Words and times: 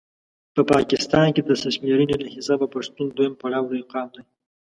په 0.55 0.61
پاکستان 0.73 1.27
کې 1.35 1.41
د 1.43 1.49
سر 1.61 1.71
شميرني 1.75 2.15
له 2.21 2.27
حسابه 2.35 2.65
پښتون 2.75 3.05
دویم 3.09 3.33
پړاو 3.41 3.69
لوي 3.71 3.83
قام 3.91 4.07
دی 4.15 4.21